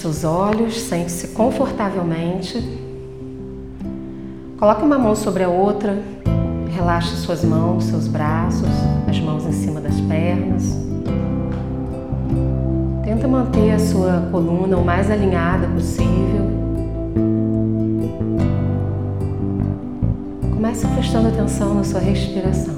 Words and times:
seus 0.00 0.24
olhos, 0.24 0.80
sente-se 0.80 1.28
confortavelmente. 1.28 2.58
Coloque 4.58 4.82
uma 4.82 4.98
mão 4.98 5.14
sobre 5.14 5.42
a 5.42 5.48
outra, 5.48 5.98
relaxe 6.74 7.16
suas 7.16 7.44
mãos, 7.44 7.84
seus 7.84 8.08
braços, 8.08 8.68
as 9.06 9.20
mãos 9.20 9.44
em 9.44 9.52
cima 9.52 9.78
das 9.78 10.00
pernas. 10.00 10.74
Tenta 13.04 13.28
manter 13.28 13.72
a 13.72 13.78
sua 13.78 14.26
coluna 14.30 14.78
o 14.78 14.84
mais 14.84 15.10
alinhada 15.10 15.66
possível. 15.68 16.48
Comece 20.54 20.86
prestando 20.86 21.28
atenção 21.28 21.74
na 21.74 21.84
sua 21.84 22.00
respiração. 22.00 22.74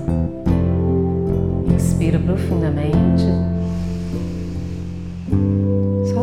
Inspira 1.72 2.18
profundamente. 2.18 3.51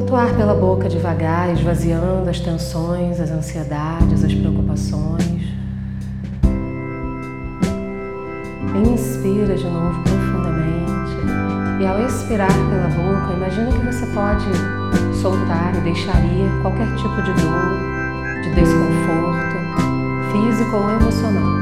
Solta 0.09 0.23
o 0.23 0.27
ar 0.27 0.35
pela 0.35 0.55
boca 0.55 0.89
devagar, 0.89 1.53
esvaziando 1.53 2.27
as 2.27 2.39
tensões, 2.39 3.19
as 3.19 3.29
ansiedades, 3.29 4.23
as 4.23 4.33
preocupações. 4.33 5.43
Inspira 8.91 9.55
de 9.55 9.65
novo 9.65 10.01
profundamente. 10.01 11.15
E 11.79 11.85
ao 11.85 12.01
expirar 12.01 12.49
pela 12.51 12.87
boca, 12.87 13.33
imagina 13.33 13.71
que 13.71 13.85
você 13.85 14.07
pode 14.07 14.45
soltar 15.21 15.75
e 15.75 15.81
deixar 15.81 16.19
ir 16.25 16.59
qualquer 16.63 16.87
tipo 16.95 17.21
de 17.21 17.33
dor, 17.43 18.41
de 18.41 18.55
desconforto, 18.55 19.57
físico 20.31 20.75
ou 20.75 20.89
emocional. 20.89 21.59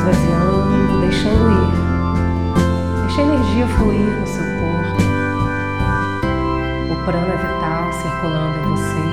Esvaziando, 0.00 0.49
deixando 1.20 1.50
ir. 1.52 1.70
Deixa 3.02 3.20
a 3.20 3.24
energia 3.24 3.66
fluir 3.66 4.00
no 4.00 4.26
seu 4.26 4.44
corpo. 4.44 5.02
O 6.90 6.94
prana 7.04 7.36
vital 7.36 7.92
circulando 7.92 8.58
em 8.58 8.64
você. 8.70 9.04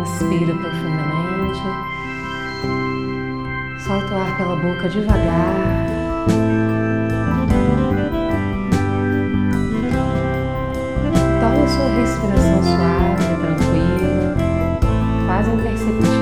Inspira 0.00 0.54
profundamente. 0.54 1.62
Solta 3.86 4.14
o 4.14 4.18
ar 4.18 4.36
pela 4.36 4.56
boca 4.56 4.88
devagar. 4.88 5.54
Torne 11.40 11.68
sua 11.68 11.88
respiração 12.00 12.62
suave, 12.62 13.24
tranquila, 13.40 14.36
quase 15.26 15.50
imperceptível. 15.50 16.13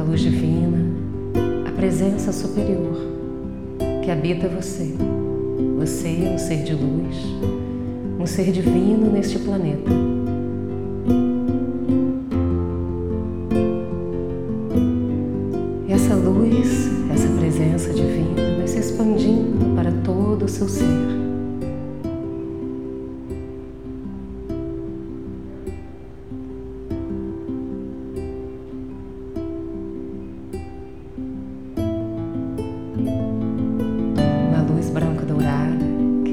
A 0.00 0.02
luz 0.02 0.22
divina, 0.22 0.78
a 1.68 1.72
presença 1.72 2.32
superior 2.32 2.96
que 4.02 4.10
habita 4.10 4.48
você. 4.48 4.94
Você 5.78 6.22
é 6.24 6.30
um 6.30 6.38
ser 6.38 6.62
de 6.64 6.72
luz, 6.72 7.16
um 8.18 8.26
ser 8.26 8.50
divino 8.50 9.12
neste 9.12 9.38
planeta. 9.38 9.90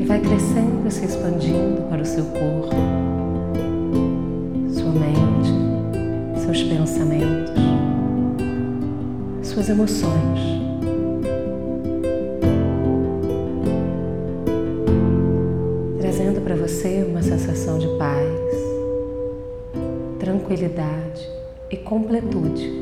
Vai 0.07 0.21
crescendo 0.21 0.87
e 0.87 0.91
se 0.91 1.03
expandindo 1.03 1.81
para 1.89 2.01
o 2.01 2.05
seu 2.05 2.23
corpo, 2.23 2.69
sua 4.73 4.91
mente, 4.91 6.39
seus 6.45 6.63
pensamentos, 6.63 7.51
suas 9.43 9.67
emoções. 9.67 10.39
Trazendo 15.99 16.39
para 16.39 16.55
você 16.55 17.03
uma 17.03 17.21
sensação 17.21 17.77
de 17.77 17.87
paz, 17.97 18.31
tranquilidade 20.19 21.29
e 21.69 21.75
completude. 21.75 22.76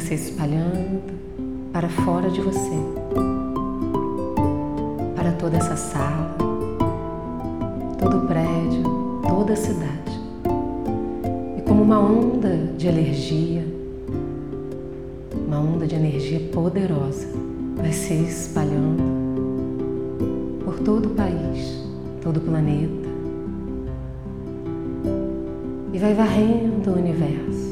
Se 0.00 0.14
espalhando 0.14 1.02
para 1.72 1.88
fora 1.88 2.30
de 2.30 2.40
você, 2.40 2.76
para 5.14 5.32
toda 5.32 5.58
essa 5.58 5.76
sala, 5.76 6.34
todo 7.98 8.18
o 8.18 8.26
prédio, 8.26 8.82
toda 9.28 9.52
a 9.52 9.56
cidade. 9.56 10.20
E 11.58 11.62
como 11.62 11.82
uma 11.82 12.00
onda 12.00 12.56
de 12.76 12.88
energia, 12.88 13.64
uma 15.46 15.60
onda 15.60 15.86
de 15.86 15.94
energia 15.94 16.40
poderosa, 16.52 17.28
vai 17.76 17.92
se 17.92 18.14
espalhando 18.14 19.02
por 20.64 20.80
todo 20.80 21.06
o 21.06 21.10
país, 21.10 21.84
todo 22.22 22.38
o 22.38 22.40
planeta, 22.40 23.08
e 25.92 25.98
vai 25.98 26.14
varrendo 26.14 26.90
o 26.90 26.94
universo. 26.94 27.69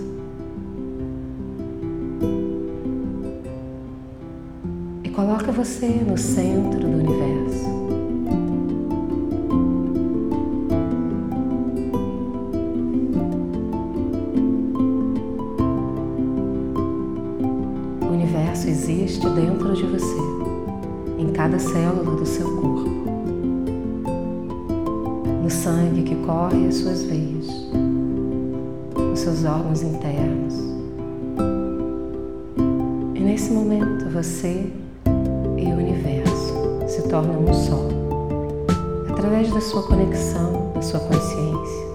Coloca 5.19 5.51
você 5.51 5.89
no 6.09 6.17
centro 6.17 6.79
do 6.79 6.87
universo. 6.87 7.69
O 18.01 18.13
universo 18.13 18.69
existe 18.69 19.29
dentro 19.31 19.75
de 19.75 19.83
você, 19.87 20.21
em 21.19 21.33
cada 21.33 21.59
célula 21.59 22.15
do 22.15 22.25
seu 22.25 22.47
corpo, 22.61 23.11
no 25.43 25.51
sangue 25.51 26.05
que 26.05 26.15
corre 26.25 26.69
as 26.69 26.77
suas 26.77 27.03
veias, 27.03 27.49
nos 28.97 29.19
seus 29.19 29.45
órgãos 29.45 29.83
internos. 29.83 30.55
E 33.17 33.21
nesse 33.21 33.51
momento 33.51 34.09
você 34.11 34.71
tornam 37.09 37.41
um 37.41 37.55
só, 37.55 37.89
através 39.11 39.51
da 39.51 39.61
sua 39.61 39.83
conexão, 39.83 40.73
da 40.75 40.83
sua 40.83 41.01
consciência. 41.01 41.88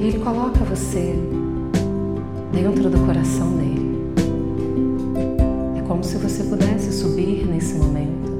E 0.00 0.08
ele 0.08 0.18
coloca 0.18 0.64
você 0.64 1.14
dentro 2.52 2.90
do 2.90 2.98
coração 3.06 3.56
dele. 3.56 3.96
É 5.78 5.82
como 5.88 6.04
se 6.04 6.16
você 6.18 6.44
pudesse 6.44 6.92
subir 6.92 7.46
nesse 7.46 7.74
momento 7.74 8.35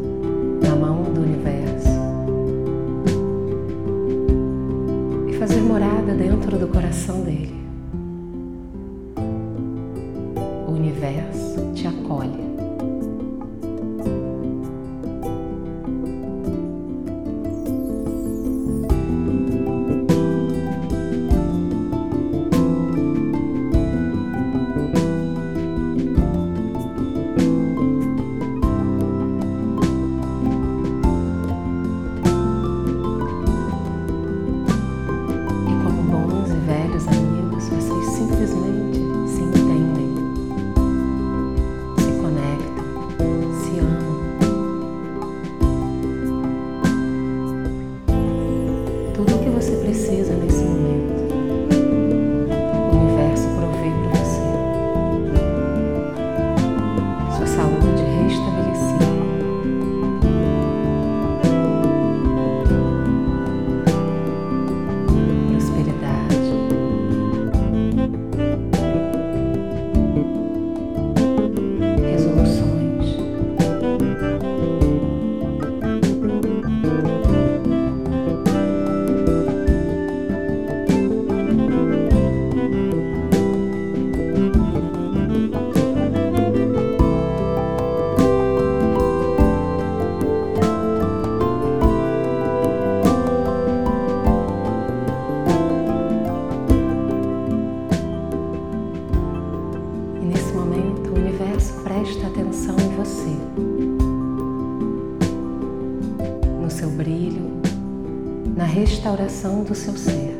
restauração 109.36 109.64
do 109.64 109.74
seu 109.74 109.94
ser, 109.96 110.34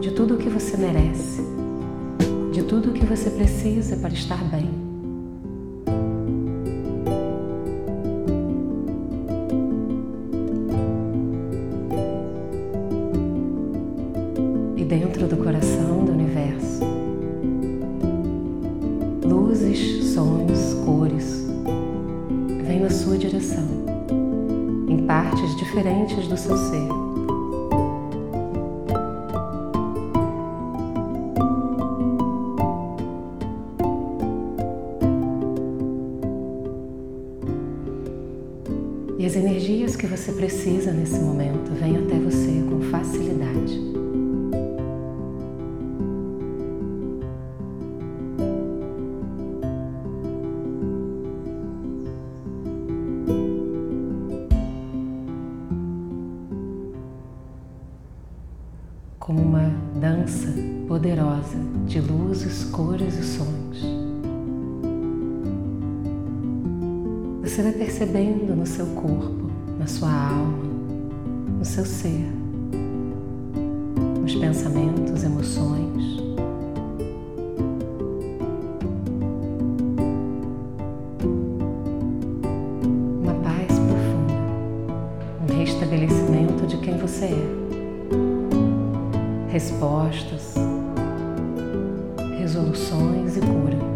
de 0.00 0.12
tudo 0.12 0.34
o 0.34 0.38
que 0.38 0.48
você 0.48 0.76
merece, 0.76 1.42
de 2.52 2.62
tudo 2.62 2.90
o 2.90 2.92
que 2.92 3.04
você 3.04 3.30
precisa 3.30 3.96
para 3.96 4.10
estar 4.10 4.42
bem. 4.44 4.91
Você 40.16 40.30
precisa 40.30 40.92
nesse 40.92 41.18
momento 41.18 41.72
vêm 41.72 41.96
até 41.96 42.16
você 42.16 42.62
com 42.68 42.82
facilidade. 42.90 44.11
Profunda, 85.82 85.96
restabelecimento 85.96 86.66
de 86.66 86.76
quem 86.78 86.96
você 86.96 87.26
é 87.26 87.62
respostas, 89.50 90.54
resoluções 92.38 93.36
e 93.36 93.40
cura. 93.40 93.91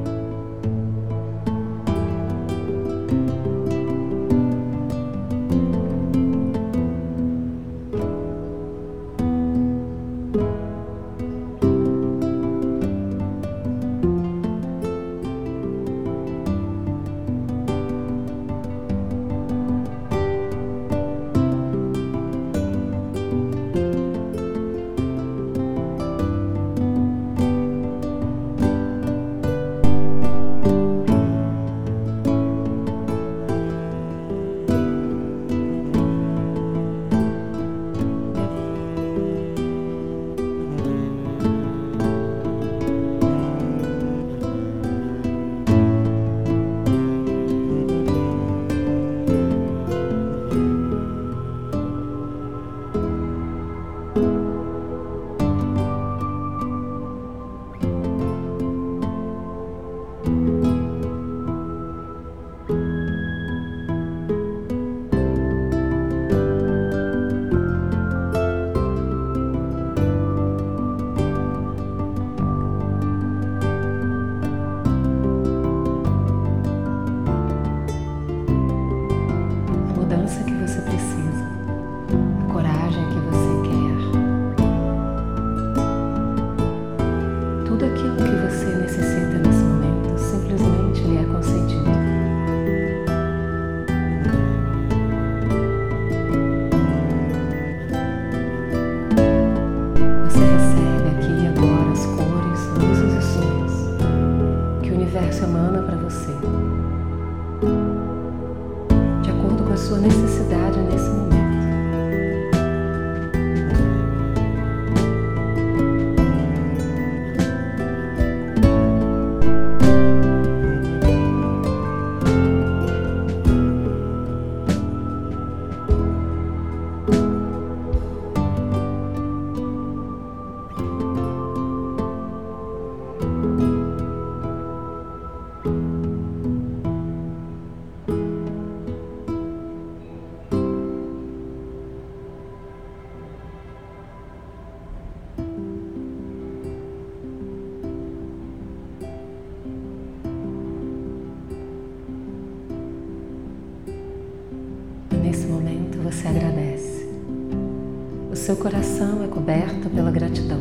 Seu 158.46 158.54
coração 158.54 159.24
é 159.24 159.26
coberto 159.26 159.90
pela 159.90 160.08
gratidão. 160.08 160.60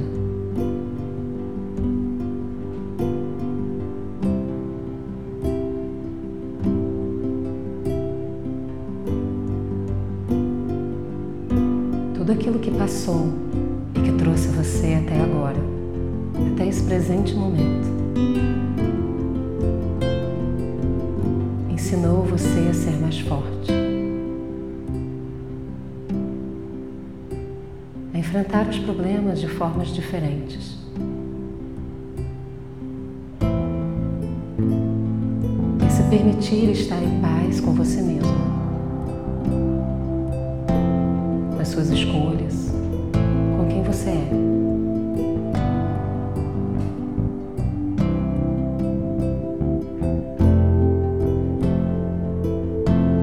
Tudo 12.16 12.32
aquilo 12.32 12.58
que 12.58 12.72
passou 12.72 13.32
e 13.94 14.00
que 14.02 14.12
trouxe 14.14 14.48
você 14.48 15.00
até 15.04 15.22
agora, 15.22 15.60
até 16.54 16.66
esse 16.66 16.82
presente 16.82 17.36
momento, 17.36 17.65
enfrentar 28.36 28.68
os 28.68 28.78
problemas 28.80 29.40
de 29.40 29.48
formas 29.48 29.88
diferentes. 29.88 30.78
E 35.80 35.90
se 35.90 36.04
permitir 36.10 36.70
estar 36.72 37.02
em 37.02 37.22
paz 37.22 37.62
com 37.62 37.72
você 37.72 38.02
mesmo, 38.02 38.36
com 41.56 41.62
as 41.62 41.70
suas 41.70 41.90
escolhas, 41.92 42.74
com 43.58 43.68
quem 43.70 43.82
você 43.84 44.10
é. 44.10 44.30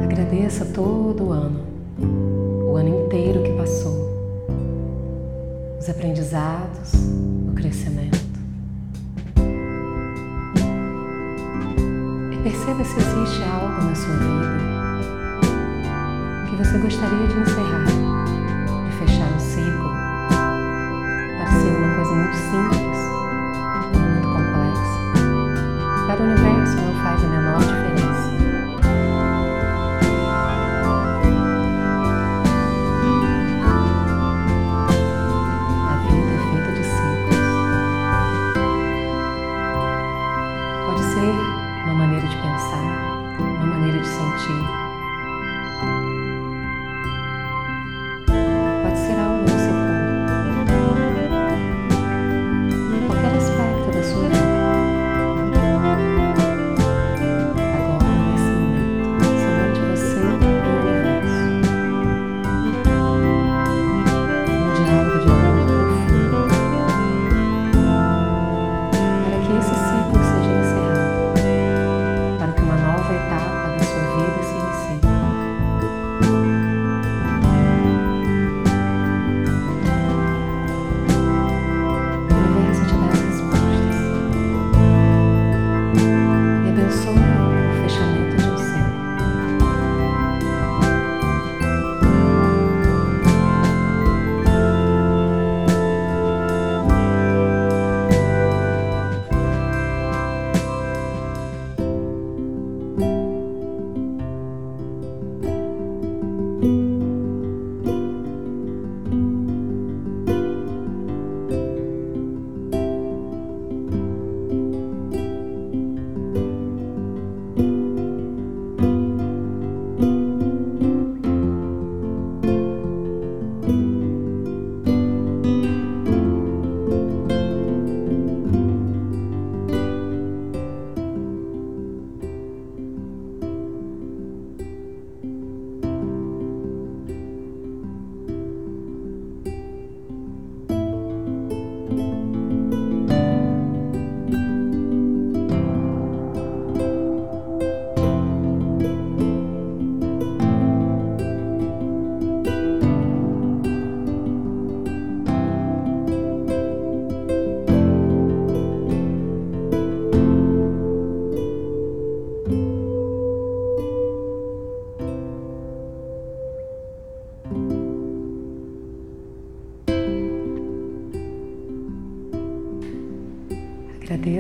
Agradeça 0.05 0.65
todo 0.65 1.25
o 1.25 1.33
ano, 1.33 1.61
o 2.01 2.77
ano 2.77 3.05
inteiro 3.05 3.42
os 5.83 5.91
aprendizados, 5.91 6.93
o 7.49 7.53
crescimento. 7.57 8.17
E 12.31 12.37
perceba 12.45 12.85
se 12.85 12.97
existe 13.01 13.43
algo 13.43 13.83
na 13.83 13.95
sua 13.97 14.15
vida 14.15 14.63
que 16.49 16.57
você 16.57 16.79
gostaria 16.79 17.27
de 17.27 17.37
encerrar, 17.41 18.22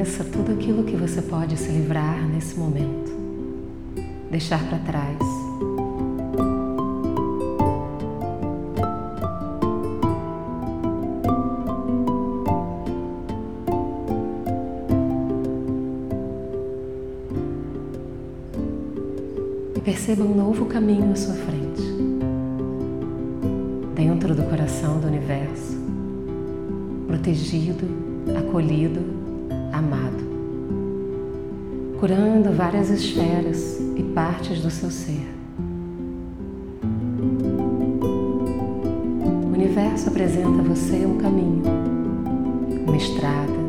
Agradeça 0.02 0.24
tudo 0.24 0.50
aquilo 0.50 0.82
que 0.82 0.96
você 0.96 1.22
pode 1.22 1.56
se 1.56 1.70
livrar 1.70 2.26
nesse 2.26 2.58
momento, 2.58 3.12
deixar 4.32 4.58
para 4.68 4.78
trás. 4.78 5.16
E 19.76 19.80
perceba 19.82 20.24
um 20.24 20.34
novo 20.34 20.66
caminho 20.66 21.12
à 21.12 21.14
sua 21.14 21.34
frente, 21.34 21.82
dentro 23.94 24.34
do 24.34 24.42
coração 24.50 24.98
do 24.98 25.06
universo, 25.06 25.76
protegido, 27.06 27.86
acolhido 28.36 29.21
amado, 29.82 30.22
curando 31.98 32.52
várias 32.52 32.88
esferas 32.90 33.80
e 33.96 34.02
partes 34.14 34.60
do 34.60 34.70
seu 34.70 34.90
ser. 34.90 35.26
O 39.24 39.52
universo 39.52 40.08
apresenta 40.08 40.60
a 40.60 40.62
você 40.62 41.04
um 41.04 41.18
caminho, 41.18 41.62
uma 42.86 42.96
estrada 42.96 43.61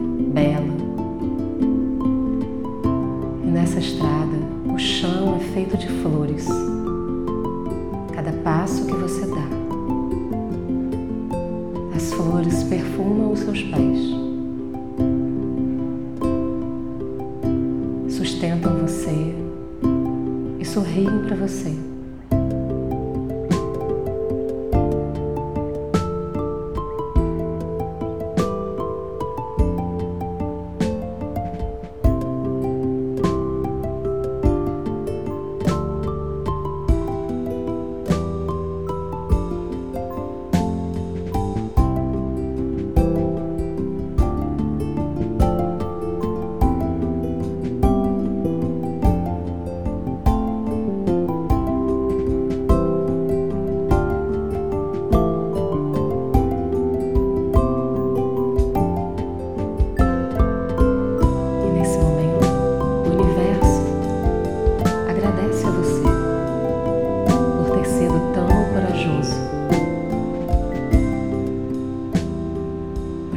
sorriem 20.84 21.26
para 21.26 21.36
você. 21.38 21.93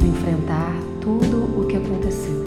enfrentar 0.07 0.73
tudo 1.01 1.59
o 1.59 1.65
que 1.67 1.75
aconteceu. 1.75 2.46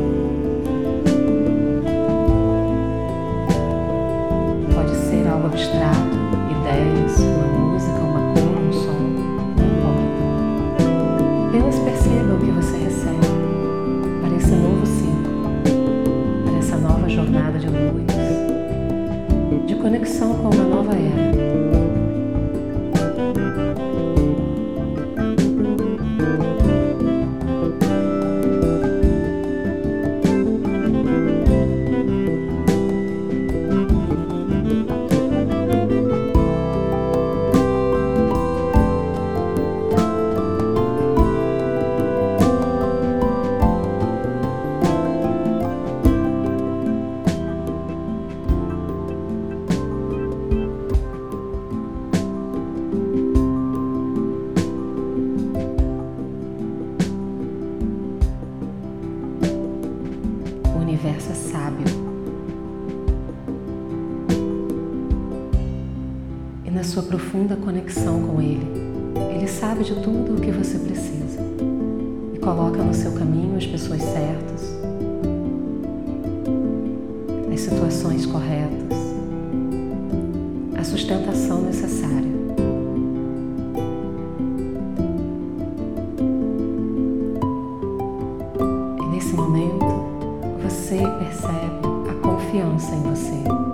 confiança 92.51 92.95
em 92.95 93.03
você. 93.03 93.71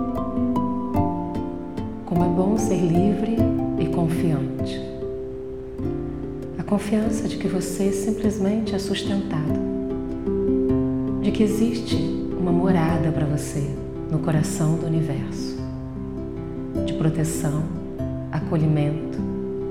Bom 2.36 2.56
ser 2.56 2.76
livre 2.76 3.36
e 3.80 3.86
confiante. 3.86 4.80
A 6.56 6.62
confiança 6.62 7.26
de 7.26 7.36
que 7.36 7.48
você 7.48 7.90
simplesmente 7.90 8.76
é 8.76 8.78
sustentado, 8.78 9.58
de 11.20 11.32
que 11.32 11.42
existe 11.42 11.96
uma 12.38 12.52
morada 12.52 13.10
para 13.10 13.26
você 13.26 13.68
no 14.08 14.20
coração 14.20 14.76
do 14.76 14.86
universo, 14.86 15.56
de 16.86 16.92
proteção, 16.92 17.64
acolhimento 18.30 19.18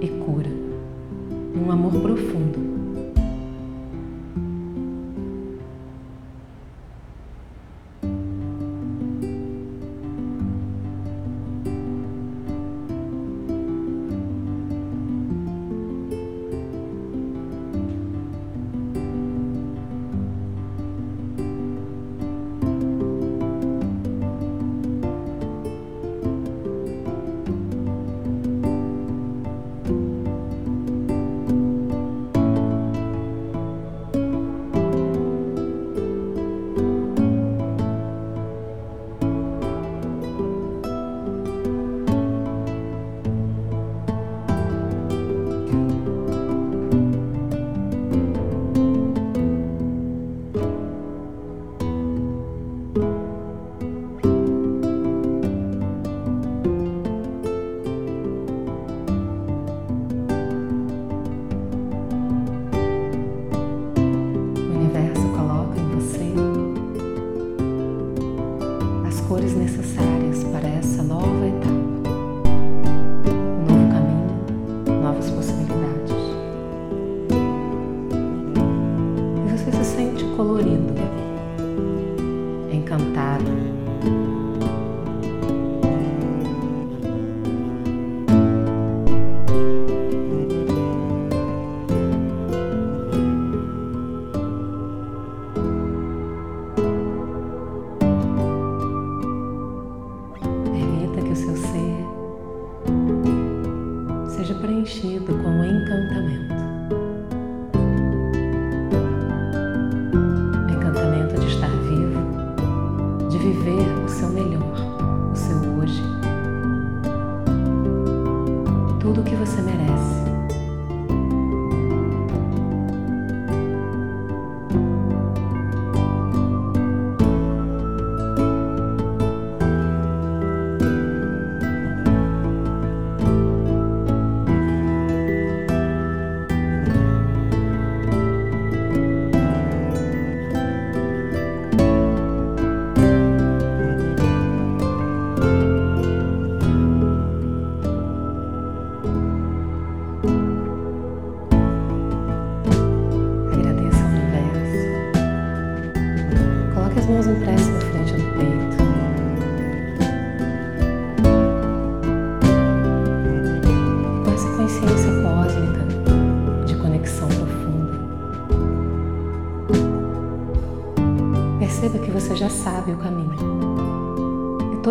e 0.01 0.09
cura, 0.09 0.51
num 1.55 1.71
amor 1.71 1.93
profundo 2.01 2.66
Obrigada. 83.37 84.36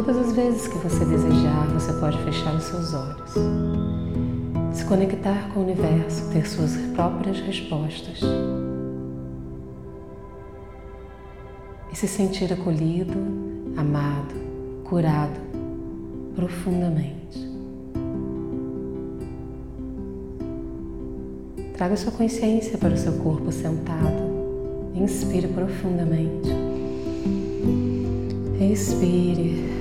Todas 0.07 0.29
as 0.29 0.33
vezes 0.37 0.69
que 0.69 0.79
você 0.79 1.05
desejar, 1.05 1.67
você 1.75 1.93
pode 1.95 2.17
fechar 2.23 2.55
os 2.55 2.63
seus 2.63 2.95
olhos. 2.95 3.35
Se 4.73 4.85
conectar 4.85 5.49
com 5.53 5.61
o 5.61 5.63
universo, 5.65 6.31
ter 6.31 6.47
suas 6.47 6.77
próprias 6.95 7.41
respostas. 7.41 8.21
e 11.93 11.99
se 11.99 12.07
sentir 12.07 12.53
acolhido, 12.53 13.15
amado, 13.75 14.35
curado 14.85 15.41
profundamente. 16.35 17.49
Traga 21.75 21.97
sua 21.97 22.13
consciência 22.13 22.77
para 22.77 22.93
o 22.93 22.99
seu 22.99 23.15
corpo 23.15 23.51
sentado. 23.51 24.93
Inspire 24.95 25.49
profundamente. 25.49 26.51
Expire. 28.61 29.76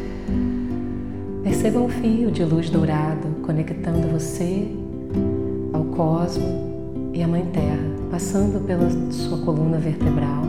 Perceba 1.45 1.79
um 1.79 1.87
fio 1.87 2.31
de 2.31 2.43
luz 2.43 2.71
dourado 2.71 3.27
conectando 3.43 4.07
você 4.07 4.67
ao 5.71 5.83
cosmo 5.83 7.11
e 7.13 7.21
à 7.21 7.27
Mãe 7.27 7.45
Terra, 7.53 7.87
passando 8.09 8.65
pela 8.65 8.89
sua 9.11 9.37
coluna 9.37 9.77
vertebral 9.77 10.41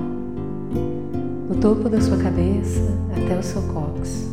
do 1.50 1.60
topo 1.60 1.90
da 1.90 2.00
sua 2.00 2.16
cabeça 2.16 2.80
até 3.14 3.38
o 3.38 3.42
seu 3.42 3.60
cóccix. 3.64 4.32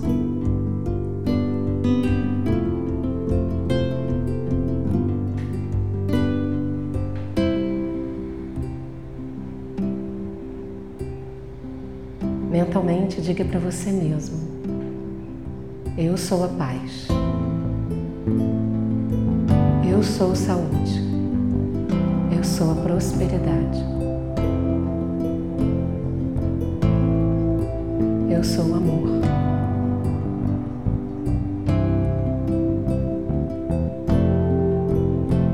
Mentalmente 12.50 13.22
diga 13.22 13.44
para 13.44 13.60
você 13.60 13.92
mesmo: 13.92 14.38
Eu 15.98 16.18
sou 16.18 16.44
a 16.44 16.48
paz. 16.48 17.08
Eu 19.90 20.02
sou 20.04 20.36
saúde. 20.36 21.02
Eu 22.36 22.44
sou 22.44 22.72
a 22.72 22.76
prosperidade. 22.76 23.94
eu 28.44 28.44
sou 28.44 28.66
o 28.66 28.76
amor. 28.76 29.08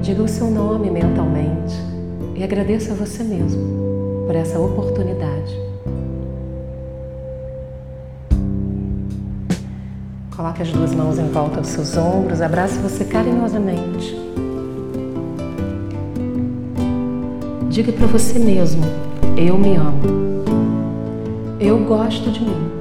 Diga 0.01 0.23
o 0.23 0.27
seu 0.27 0.49
nome 0.49 0.89
mentalmente 0.89 1.75
e 2.35 2.43
agradeça 2.43 2.93
a 2.93 2.95
você 2.95 3.23
mesmo 3.23 4.25
por 4.25 4.35
essa 4.35 4.59
oportunidade. 4.59 5.58
Coloque 10.39 10.61
as 10.61 10.71
duas 10.71 10.95
mãos 10.95 11.19
em 11.19 11.27
volta 11.27 11.59
dos 11.59 11.69
seus 11.69 11.97
ombros, 11.97 12.41
abrace 12.41 12.79
você 12.79 13.03
carinhosamente. 13.03 14.15
Diga 17.69 17.91
para 17.91 18.07
você 18.07 18.39
mesmo: 18.39 18.81
Eu 19.35 19.57
me 19.57 19.75
amo. 19.75 19.99
Eu 21.59 21.79
gosto 21.79 22.31
de 22.31 22.39
mim. 22.39 22.71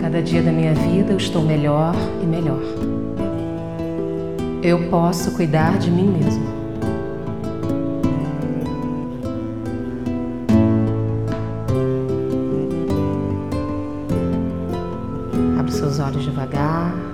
Cada 0.00 0.22
dia 0.22 0.40
da 0.40 0.52
minha 0.52 0.72
vida 0.72 1.14
eu 1.14 1.16
estou 1.16 1.42
melhor 1.42 1.96
e 2.22 2.26
melhor. 2.26 2.62
Eu 4.62 4.88
posso 4.88 5.32
cuidar 5.32 5.80
de 5.80 5.90
mim 5.90 6.16
mesmo. 6.16 6.51
Seus 15.92 16.00
olhos 16.00 16.24
devagar. 16.24 17.11